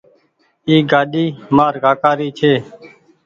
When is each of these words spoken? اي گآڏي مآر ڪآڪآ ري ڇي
اي 0.67 0.75
گآڏي 0.91 1.25
مآر 1.55 1.73
ڪآڪآ 1.83 2.11
ري 2.19 2.27
ڇي 2.37 2.53